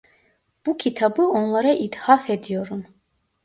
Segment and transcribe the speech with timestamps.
[0.65, 2.85] Bu kitabı onlara ithaf ediyorum.